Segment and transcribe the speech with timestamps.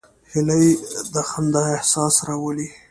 [0.31, 0.65] هیلۍ
[1.13, 2.67] د خندا احساس راولي